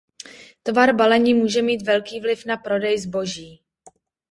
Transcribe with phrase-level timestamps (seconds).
[0.63, 3.61] Tvar balení může mít velký vliv na prodej zboží.